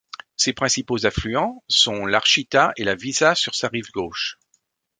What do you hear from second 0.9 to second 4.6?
affluents sont l'Archita et la Vișa sur sa rive gauche.